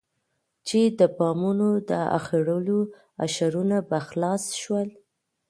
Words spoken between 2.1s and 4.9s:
اخېړولو اشرونه به خلاص شول.